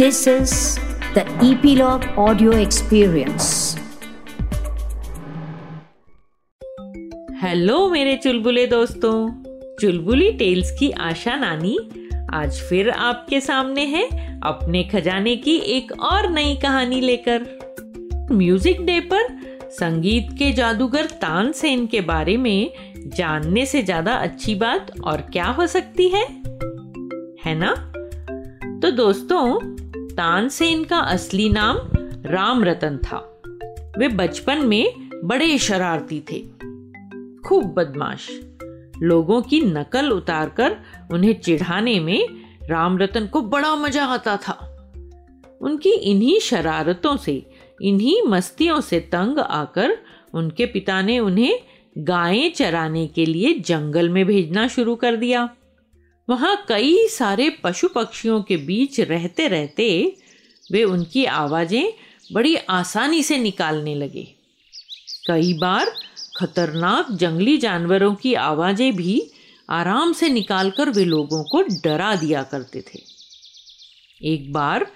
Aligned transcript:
This 0.00 0.26
is 0.26 0.78
the 1.14 1.22
Epilogue 1.46 2.04
Audio 2.16 2.50
Experience. 2.50 3.48
Hello 7.42 7.88
मेरे 7.90 8.16
चुलबुले 8.16 8.66
दोस्तों। 8.66 9.30
चुलबुली 9.80 10.32
टेल्स 10.32 10.70
की 10.78 10.90
आशा 10.90 11.36
नानी 11.36 11.76
आज 12.34 12.60
फिर 12.60 12.90
आपके 12.90 13.40
सामने 13.40 13.84
है 13.84 14.06
अपने 14.40 14.84
खजाने 14.84 15.36
की 15.36 15.56
एक 15.56 15.92
और 16.02 16.30
नई 16.30 16.56
कहानी 16.56 17.00
लेकर। 17.00 17.46
म्यूज़िक 18.32 18.80
डे 18.80 19.00
पर 19.00 19.26
संगीत 19.70 20.28
के 20.38 20.52
जादूगर 20.52 21.06
तानसेन 21.06 21.86
के 21.86 22.00
बारे 22.00 22.36
में 22.36 22.70
जानने 23.06 23.66
से 23.66 23.82
ज़्यादा 23.82 24.14
अच्छी 24.14 24.54
बात 24.54 25.00
और 25.04 25.20
क्या 25.20 25.46
हो 25.46 25.66
सकती 25.66 26.08
है? 26.08 26.24
है 27.44 27.54
ना? 27.54 27.74
तो 28.82 28.90
दोस्तों 28.90 29.76
तानसेन 30.10 30.84
का 30.84 30.98
असली 30.98 31.48
नाम 31.48 31.76
राम 32.26 32.64
रतन 32.64 32.96
था। 32.96 33.42
वे 33.98 34.08
बचपन 34.08 34.58
में 34.58 35.10
बड़े 35.24 35.58
शरारती 35.58 36.20
थे। 36.20 36.40
खूब 37.48 37.64
बदमाश। 37.64 38.28
लोगों 39.02 39.42
की 39.42 39.60
नकल 39.60 40.10
उतारकर 40.10 40.76
उन्हें 41.12 41.40
चिढ़ाने 41.40 42.00
में 42.00 42.28
राम 42.68 42.98
रतन 42.98 43.26
को 43.26 43.40
बड़ा 43.40 43.74
मज़ा 43.76 44.04
आता 44.04 44.36
था। 44.36 44.66
उनकी 45.60 45.90
इन्हीं 45.90 46.40
शरारतों 46.40 47.16
से, 47.16 47.46
इन्हीं 47.82 48.22
मस्तियों 48.22 48.80
से 48.80 49.00
तंग 49.00 49.38
आकर 49.38 49.96
उनके 50.34 50.66
पिता 50.66 51.02
ने 51.02 51.18
उन्हें 51.18 51.58
गायें 51.98 52.52
चराने 52.52 53.06
के 53.06 53.26
लिए 53.26 53.54
जंगल 53.54 54.08
में 54.08 54.26
भेजना 54.26 54.68
शुरू 54.68 54.94
कर 54.94 55.16
दिया। 55.16 55.48
वहाँ 56.30 56.54
कई 56.68 57.06
सारे 57.08 57.48
पशु 57.64 57.88
पक्षियों 57.88 58.40
के 58.42 58.56
बीच 58.56 59.00
रहते 59.00 59.46
रहते 59.48 59.86
वे 60.72 60.82
उनकी 60.84 61.24
आवाज़ें 61.24 61.92
बड़ी 62.32 62.54
आसानी 62.70 63.22
से 63.22 63.38
निकालने 63.38 63.94
लगे। 63.94 64.22
कई 65.26 65.52
बार 65.54 65.90
खतरनाक 66.36 67.10
जंगली 67.12 67.56
जानवरों 67.58 68.14
की 68.14 68.34
आवाज़ें 68.34 68.94
भी 68.96 69.20
आराम 69.68 70.12
से 70.12 70.28
निकालकर 70.28 70.90
वे 70.90 71.04
लोगों 71.04 71.42
को 71.44 71.62
डरा 71.62 72.14
दिया 72.16 72.42
करते 72.42 72.80
थे। 72.80 73.02
एक 74.20 74.52
बार 74.52 74.86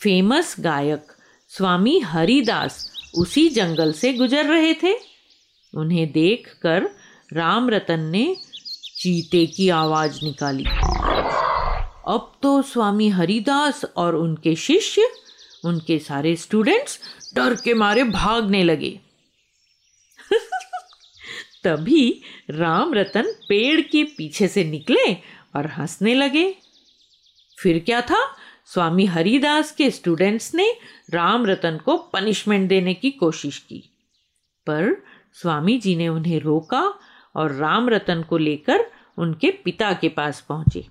फ़ेमस 0.00 0.54
गायक 0.60 1.12
स्वामी 1.50 1.98
हरिदास 1.98 2.84
उसी 3.14 3.48
जंगल 3.48 3.92
से 3.92 4.12
गुजर 4.12 4.46
रहे 4.46 4.74
थे। 4.74 4.94
उन्हें 5.72 6.10
देखकर 6.12 6.88
राम 7.32 7.70
रतन 7.70 8.00
ने 8.00 8.24
चीते 9.06 9.46
की 9.46 9.68
आवाज़ 9.68 10.24
निकाली। 10.24 10.64
अब 12.08 12.32
तो 12.42 12.62
स्वामी 12.62 13.08
हरिदास 13.08 13.84
और 13.96 14.14
उनके 14.14 14.56
शिष्य, 14.56 15.08
उनके 15.64 15.98
सारे 15.98 16.36
स्टूडेंट्स 16.36 17.00
डर 17.34 17.54
के 17.54 17.74
मारे 17.74 18.04
भागने 18.04 18.64
लगे। 18.64 19.00
तभी 21.64 22.22
राम 22.50 22.94
रतन 22.94 23.22
पेड़ 23.48 23.80
के 23.80 24.04
पीछे 24.04 24.48
से 24.48 24.64
निकले 24.64 25.12
और 25.56 25.66
हंसने 25.66 26.14
लगे। 26.14 26.56
फिर 27.58 27.78
क्या 27.78 28.00
था? 28.00 28.36
स्वामी 28.66 29.06
हरिदास 29.06 29.72
के 29.72 29.90
स्टूडेंट्स 29.90 30.54
ने 30.54 30.76
राम 31.10 31.46
रतन 31.46 31.76
को 31.76 31.96
पनिशमेंट 31.96 32.68
देने 32.68 32.94
की 32.94 33.10
कोशिश 33.10 33.58
की। 33.58 33.90
पर 34.66 35.04
स्वामी 35.34 35.78
जी 35.78 35.96
ने 35.96 36.08
उन्हें 36.08 36.40
रोका 36.40 36.94
और 37.36 37.52
राम 37.52 37.88
रतन 37.88 38.22
को 38.22 38.38
लेकर 38.38 38.95
उनके 39.18 39.50
पिता 39.64 39.92
के 39.92 40.08
पास 40.08 40.40
पहुँचे। 40.40 40.84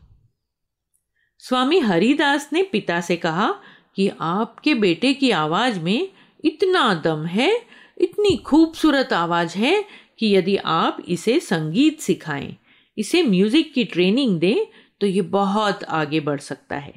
स्वामी 1.40 1.80
हरिदास 1.80 2.50
ने 2.54 2.64
पिता 2.64 3.00
से 3.02 3.16
कहा 3.18 3.52
कि 3.96 4.10
आपके 4.22 4.74
बेटे 4.76 5.14
की 5.14 5.32
आवाज़ 5.32 5.80
में 5.80 6.10
इतना 6.44 6.94
दम 6.96 7.26
है, 7.26 7.52
इतनी 7.98 8.36
खूबसूरत 8.38 9.14
आवाज़ 9.14 9.58
है 9.58 9.84
कि 10.20 10.36
यदि 10.36 10.56
आप 10.58 10.98
इसे 11.08 11.40
संगीत 11.40 12.00
सिखाएँ, 12.00 12.56
इसे 12.98 13.24
म्यूज़िक 13.24 13.74
की 13.74 13.84
ट्रेनिंग 13.84 14.40
दें 14.40 14.66
तो 15.02 15.08
ये 15.08 15.22
बहुत 15.22 15.84
आगे 15.84 16.20
बढ़ 16.20 16.40
सकता 16.40 16.76
है। 16.76 16.94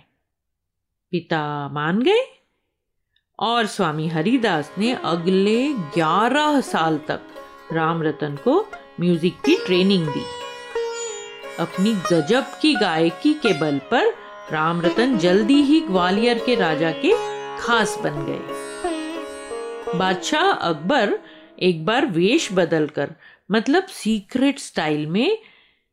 पिता 1.13 1.69
मान 1.69 2.03
गए। 2.03 2.25
और 3.39 3.67
स्वामी 3.67 4.09
हरिदास 4.09 4.73
ने 4.79 4.93
अगले 4.95 5.73
ग्यारह 5.95 6.61
साल 6.61 6.99
तक 7.09 7.21
राम 7.73 8.03
रतन 8.03 8.37
को 8.37 8.61
म्यूज़िक 9.01 9.41
की 9.41 9.57
ट्रेनिंग 9.67 10.09
दी। 10.09 10.25
अपनी 11.61 11.93
गजब 12.13 12.45
की 12.63 12.75
गायकी 12.75 13.35
के 13.35 13.53
बल 13.53 13.79
पर 13.79 14.15
राम 14.53 14.81
रतन 14.81 15.19
जल्दी 15.19 15.63
ही 15.63 15.81
ग्वालियर 15.81 16.39
के 16.39 16.55
राजा 16.55 16.91
के 16.93 17.13
खास 17.61 17.99
बन 18.05 18.25
गए। 18.29 19.99
बादशाह 19.99 20.51
अकबर 20.51 21.19
एक 21.59 21.85
बार 21.85 22.07
वेश 22.07 22.49
बदलकर 22.53 23.11
मतलब 23.51 23.87
सीक्रेट 23.87 24.59
स्टाइल 24.59 25.07
में, 25.07 25.39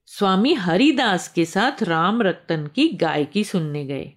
स्वामी 0.06 0.54
हरिदास 0.54 1.28
के 1.28 1.46
साथ 1.46 1.84
राम 1.84 2.22
रतन 2.22 2.68
की 2.76 2.88
गायकी 2.90 3.44
सुनने 3.44 3.86
गए। 3.86 4.12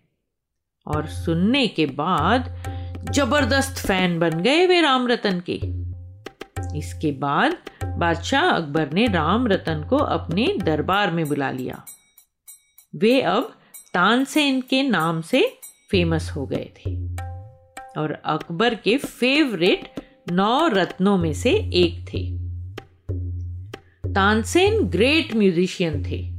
और 0.86 1.06
सुनने 1.06 1.68
के 1.68 1.86
बाद 1.86 2.64
ज़बरदस्त 3.10 3.86
फ़ैन 3.86 4.18
बन 4.18 4.30
गए 4.30 4.66
वे 4.66 4.80
राम 4.80 5.08
रतन 5.08 5.40
के। 5.40 5.77
इसके 6.78 7.12
बाद 7.12 7.56
बादशाह 7.84 8.44
अकबर 8.44 8.92
ने 8.92 9.06
राम 9.06 9.46
रतन 9.46 9.86
को 9.90 9.96
अपने 9.96 10.56
दरबार 10.62 11.10
में 11.10 11.28
बुला 11.28 11.50
लिया। 11.50 11.84
वे 12.96 13.20
अब 13.20 13.54
तानसेन 13.94 14.60
के 14.60 14.82
नाम 14.82 15.20
से 15.20 15.58
फ़ेमस 15.90 16.30
हो 16.36 16.46
गए 16.46 16.70
थे 16.76 16.90
और 18.00 18.22
अकबर 18.24 18.74
के 18.74 18.96
फेवरेट 18.98 19.92
नौ 20.32 20.68
रत्नों 20.68 21.18
में 21.18 21.32
से 21.32 21.50
एक 21.52 22.06
थे। 22.14 22.38
तानसेन 24.14 24.82
ग्रेट 24.82 25.34
म्यूजिशियन 25.34 26.02
थे। 26.10 26.38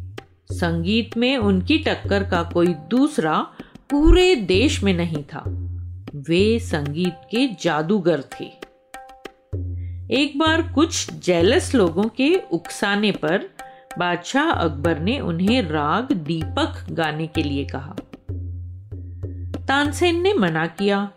संगीत 0.52 1.18
में 1.18 1.38
उनकी 1.38 1.78
टक्कर 1.78 2.24
का 2.24 2.44
कोई 2.44 2.68
दूसरा 2.68 3.48
पूरे 3.90 4.36
देश 4.36 4.84
में 4.84 4.94
नहीं 4.94 5.24
था। 5.24 5.44
वे 6.16 6.60
संगीत 6.60 7.16
के 7.32 7.48
जादूगर 7.62 8.24
थे। 8.40 8.59
एक 10.12 10.40
बार 10.40 10.62
कुछ 10.62 11.14
जेलस 11.14 11.76
लोगों 11.76 12.04
के 12.04 12.42
उकसाने 12.52 13.12
पर 13.12 13.50
बादशाह 13.98 14.50
अकबर 14.50 15.00
ने 15.00 15.20
उन्हें 15.20 15.62
राग 15.62 16.12
दीपक 16.12 16.86
गाने 16.92 17.28
के 17.28 17.44
लिए 17.44 17.66
कहा। 17.66 17.96
तानसेन 19.68 20.22
ने 20.22 20.34
मना 20.34 20.68
किया। 20.68 21.12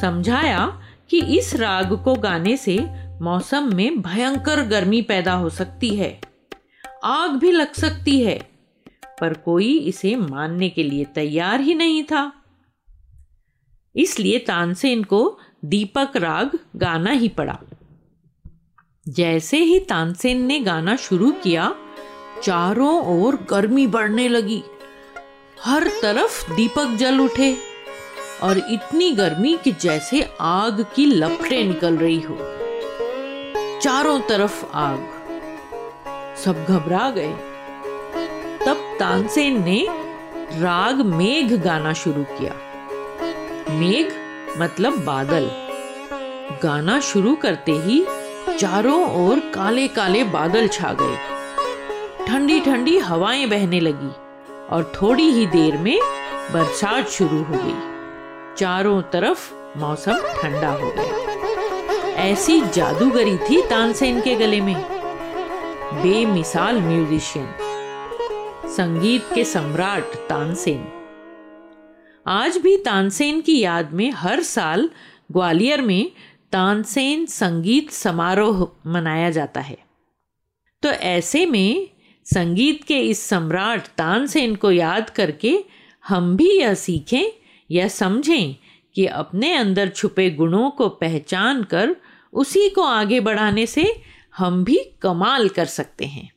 समझाया 0.00 0.82
कि 1.10 1.20
इस 1.20 1.54
राग 1.56 2.04
को 2.04 2.14
गाने 2.14 2.56
से 2.56 2.86
मौसम 3.22 3.74
में 3.74 4.02
भयंकर 4.02 4.62
गर्मी 4.62 5.02
पैदा 5.02 5.32
हो 5.32 5.48
सकती 5.48 5.96
है। 5.96 6.20
आग 7.04 7.30
भी 7.30 7.50
लग 7.50 7.72
सकती 7.72 8.24
है, 8.24 8.48
पर 9.20 9.34
कोई 9.34 9.78
इसे 9.78 10.16
मानने 10.16 10.68
के 10.68 10.82
लिए 10.82 11.04
तैयार 11.04 11.60
ही 11.60 11.74
नहीं 11.74 12.04
था। 12.04 12.32
इसलिए 13.96 14.38
तानसेन 14.38 15.04
को 15.04 15.38
दीपक 15.64 16.16
राग 16.16 16.58
गाना 16.76 17.10
ही 17.10 17.28
पड़ा। 17.28 17.58
जैसे 19.08 19.56
ही 19.56 19.78
तानसेन 19.78 20.46
ने 20.46 20.60
गाना 20.60 20.96
शुरू 20.96 21.30
किया, 21.30 21.74
चारों 22.42 23.22
ओर 23.22 23.36
गर्मी 23.50 23.86
बढ़ने 23.86 24.28
लगी। 24.28 24.62
हर 25.64 25.88
तरफ़ 26.02 26.52
दीपक 26.52 26.86
जल 26.86 27.20
उठे 27.20 27.56
और 28.42 28.58
इतनी 28.58 29.10
गर्मी 29.10 29.58
कि 29.64 29.72
जैसे 29.72 30.30
आग 30.40 30.86
की 30.96 31.06
लपटें 31.06 31.64
निकल 31.64 31.96
रही 31.96 32.20
हो। 32.20 32.38
चारों 33.80 34.20
तरफ़ 34.20 34.64
आग। 34.74 34.98
सब 36.44 36.64
घबरा 36.64 37.10
गए। 37.10 37.32
तब 38.66 38.96
तानसेन 38.98 39.64
ने 39.64 39.86
राग 40.60 40.94
मेघ 40.94 41.52
गाना 41.52 41.92
शुरू 41.92 42.24
किया। 42.24 42.54
मेघ 43.70 44.12
मतलब 44.62 45.04
बादल। 45.04 45.50
गाना 46.62 47.00
शुरू 47.00 47.34
करते 47.36 47.72
ही 47.72 48.04
चारों 48.58 49.00
ओर 49.20 49.38
काले 49.54 49.86
काले 49.88 50.22
बादल 50.24 50.68
छा 50.68 50.92
गए। 51.00 51.16
ठंडी 52.26 52.60
ठंडी 52.60 52.96
हवाएँ 52.98 53.46
बहने 53.46 53.80
लगी 53.80 54.10
और 54.68 54.92
थोड़ी 54.96 55.30
ही 55.32 55.46
देर 55.46 55.76
में 55.76 55.98
बरसात 56.52 57.08
शुरू 57.08 57.42
हो 57.42 57.58
गई। 57.58 58.54
चारों 58.56 59.00
तरफ़ 59.02 59.52
मौसम 59.78 60.18
ठंडा 60.42 60.70
हो 60.72 60.90
गया। 60.90 62.14
ऐसी 62.22 62.60
जादूगरी 62.60 63.36
थी 63.38 63.60
तानसेन 63.62 64.20
के 64.20 64.34
गले 64.34 64.60
में। 64.60 64.74
बेमिसाल 65.94 66.80
म्यूजिशियन, 66.80 67.48
संगीत 68.68 69.28
के 69.34 69.44
सम्राट 69.44 70.14
तानसेन। 70.28 70.84
आज 72.26 72.56
भी 72.56 72.76
तानसेन 72.76 73.40
की 73.40 73.58
याद 73.60 73.92
में 73.92 74.10
हर 74.10 74.42
साल 74.42 74.88
ग्वालियर 75.32 75.80
में 75.80 76.12
तानसेन 76.52 77.26
संगीत 77.26 77.90
समारोह 77.90 78.66
मनाया 78.86 79.30
जाता 79.30 79.60
है। 79.60 79.78
तो 80.82 80.88
ऐसे 80.88 81.46
में 81.46 81.88
संगीत 82.24 82.84
के 82.84 83.00
इस 83.00 83.20
सम्राट 83.20 83.86
तानसेन 83.86 84.56
को 84.56 84.70
याद 84.70 85.10
करके 85.10 85.64
हम 86.04 86.36
भी 86.36 86.50
यह 86.50 86.74
सीखें, 86.74 87.32
यह 87.70 87.88
समझें 87.88 88.54
कि 88.94 89.06
अपने 89.06 89.52
अंदर 89.54 89.88
छुपे 89.88 90.30
गुणों 90.30 90.70
को 90.70 90.88
पहचान 90.88 91.62
कर 91.64 91.96
उसी 92.32 92.68
को 92.68 92.82
आगे 92.82 93.20
बढ़ाने 93.20 93.66
से 93.66 94.02
हम 94.36 94.64
भी 94.64 94.78
कमाल 95.02 95.48
कर 95.48 95.64
सकते 95.64 96.04
हैं। 96.04 96.30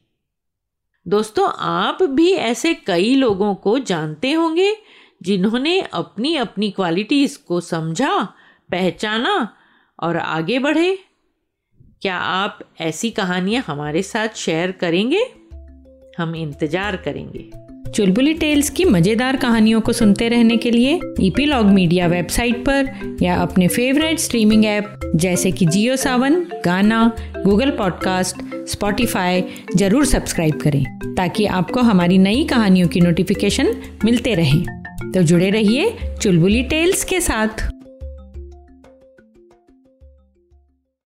दोस्तों, 1.07 1.49
आप 1.59 2.03
भी 2.03 2.31
ऐसे 2.31 2.73
कई 2.73 3.15
लोगों 3.15 3.55
को 3.55 3.79
जानते 3.79 4.31
होंगे 4.31 4.75
जिन्होंने 5.23 5.79
अपनी 5.81 6.35
अपनी 6.35 6.71
क्वालिटीज 6.71 7.35
को 7.37 7.61
समझा, 7.61 8.23
पहचाना 8.71 9.57
और 9.99 10.17
आगे 10.17 10.59
बढ़े। 10.59 10.97
क्या 12.01 12.15
आप 12.15 12.59
ऐसी 12.81 13.09
कहानियाँ 13.11 13.63
हमारे 13.67 14.01
साथ 14.03 14.35
शेयर 14.37 14.71
करेंगे? 14.71 15.25
हम 16.17 16.35
इंतज़ार 16.35 16.95
करेंगे। 16.95 17.49
चुलबुली 17.91 18.33
टेल्स 18.33 18.69
की 18.69 18.85
मज़ेदार 18.85 19.35
कहानियों 19.37 19.81
को 19.81 19.93
सुनते 19.93 20.27
रहने 20.29 20.57
के 20.57 20.71
लिए 20.71 20.99
ईपीलॉग 21.21 21.65
मीडिया 21.65 22.07
वेबसाइट 22.07 22.57
पर 22.65 23.17
या 23.21 23.35
अपने 23.35 23.67
फेवरेट 23.67 24.19
स्ट्रीमिंग 24.19 24.65
ऐप 24.65 24.99
जैसे 25.15 25.51
कि 25.51 25.65
Jio 25.65 25.95
Saavn 25.95 26.35
Gaana 26.65 27.05
Google 27.45 27.71
podcast 27.71 28.41
Spotify 28.69 29.43
ज़रूर 29.75 30.05
सब्सक्राइब 30.05 30.59
करें 30.61 30.83
ताकि 31.15 31.45
आपको 31.45 31.81
हमारी 31.81 32.17
नई 32.17 32.43
कहानियों 32.43 32.87
की 32.87 33.01
नोटिफिकेशन 33.01 33.75
मिलते 34.05 34.35
रहें। 34.35 34.63
तो 35.11 35.21
जुड़े 35.21 35.49
रहिए 35.49 35.97
चुलबुली 36.21 36.63
टेल्स 36.63 37.03
के 37.03 37.21
साथ। 37.21 37.69